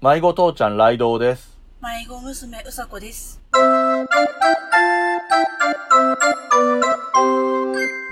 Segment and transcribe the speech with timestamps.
[0.00, 1.58] 迷子父ちゃんライドウです。
[1.82, 3.40] 迷子娘うさこです。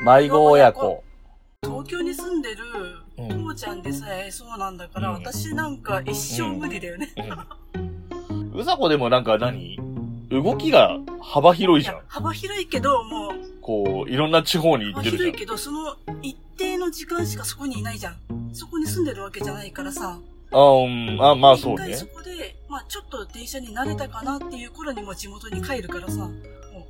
[0.05, 1.05] 迷子親子。
[1.63, 2.65] 東京に住んでる
[3.19, 7.09] うん父ちゃんでさえそうなんだから、うん私なんか一生無理だよね。
[8.53, 9.79] うさこでもなんか何？
[10.29, 12.01] 動きが幅広いじゃん。
[12.09, 13.31] 幅広いけど、もう、
[13.61, 15.31] こう、いろんな地方に行幅ってるじゃん。
[15.31, 18.17] 広いけど、その一定の時間しかそこにいないじゃん。
[18.53, 20.19] そこに住んでるわけじゃないからさ。
[20.53, 22.07] あ、うん、あ、まあそうねそ。
[22.07, 26.29] こで、まあちょっと電車に慣れたかなっていう頃にもう地元に帰るからさ、も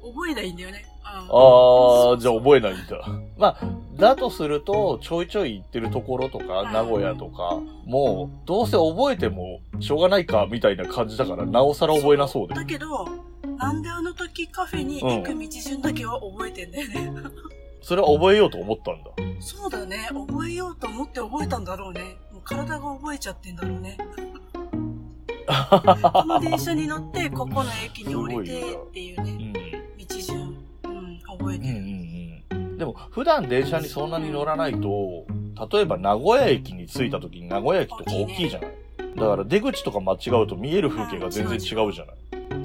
[0.05, 0.85] う覚えないんだよね。
[0.89, 2.99] うんああ、じゃあ覚えないんだ。
[3.39, 3.59] まあ、
[3.97, 12.55] だとすると、ちょいちょい行ってるところとか、うん名古屋とか、もう、どうせ覚えても、しょうがないか、みたいな感じだから、なおさら覚えなそうで。
[12.55, 13.09] だけど、
[13.57, 17.13] なんであの時カフェに行く道順だけは覚えてんだよね。
[17.87, 19.13] それは覚えようと思ったんだ。
[19.39, 20.09] そうだね。
[20.13, 22.17] 覚えようと思って覚えたんだろうね。
[22.33, 23.97] もう体が覚えちゃってんだろうね。
[25.47, 29.53] この電車に乗って、ここの駅に降りてっていうね、うん。
[30.05, 31.75] 道順、うん、覚えうんてる。
[31.77, 32.79] うんうん。
[32.79, 35.25] でも、普段電車にそんなに乗らないと、
[35.73, 38.71] 例えば名古屋駅に着いた時に名古屋駅とか大きいじゃない
[39.17, 42.17] だから出口とか間違うと見える風景が全然違うじゃない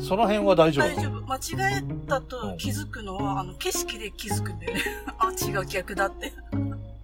[0.02, 1.22] その辺は大丈夫大丈夫。
[1.26, 1.40] 間違
[1.80, 4.82] えたと気づくのは、あの、景色で気づくんだよね。
[5.20, 6.34] あ、違う、逆だって。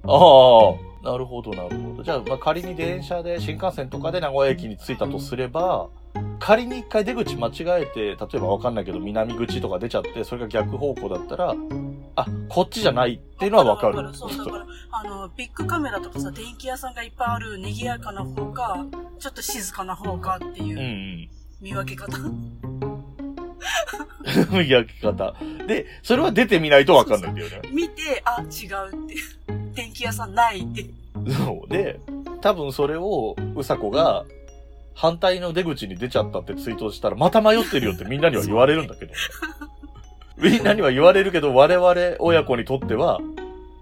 [0.03, 0.13] あ
[1.03, 2.03] あ、なるほど、なるほど。
[2.03, 5.87] じゃあ、まあ、仮に電車で、新幹線とかで名古屋駅に着いたとすれば、
[6.39, 11.55] 仮に一回出口間違えて、例えばわかんないけど、南口とか出ちゃって、それが逆方向だったら、
[12.15, 14.13] あ、こっちじゃないっていうのはわかる。
[14.13, 18.85] そう、だから、あの、ビッグカメラとかさ、電気屋さんがいっぱいある賑やかな方か、
[19.19, 20.69] ちょっと静かな方かってうんう。
[20.69, 20.79] いう
[21.25, 21.85] ん見分
[24.45, 24.61] け方。
[24.63, 25.35] 焼き方。
[25.67, 27.61] で、それは出てみないとわかんないんだよね。
[27.71, 29.15] 見て、あ、違うって。
[29.73, 30.85] 電気屋さんないって。
[31.33, 31.69] そう。
[31.69, 31.99] で、
[32.41, 34.25] 多分それを、うさこが、
[34.93, 39.13] 反対の出口に出ちゃったってツイートしたら、また迷ってるよってみんなには言われるんだけど。
[40.37, 43.19] みんなには言われるけど、我々親子にとっては、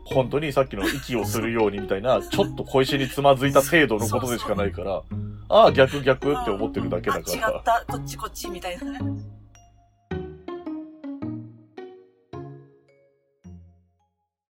[0.06, 5.02] 本当にさっきの息をするようにみたいな、ちょっと小石につまずいた程度のことでしかないから、
[5.50, 7.64] ああ、逆逆って思ってるだけだかあ、違らっ。
[7.64, 9.00] た、こっちこっちみたいなね。